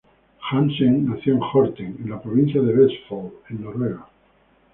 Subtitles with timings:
[0.49, 4.07] Jansen nació en Horten, en la provincia de Vestfold, en Noruega.